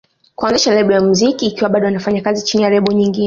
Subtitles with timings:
[0.35, 3.19] kuanzisha lebo ya muziki ikiwa bado anafanya kazi chini ya lebo nyingine